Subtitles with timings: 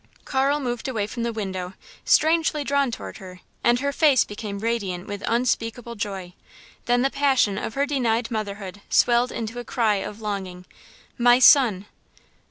[0.25, 5.05] Carl moved away from the window, strangely drawn toward her, and her face became radiant
[5.05, 6.33] with unspeakable joy.
[6.85, 10.65] Then the passion of her denied motherhood swelled into a cry of longing
[11.19, 11.85] "My son!"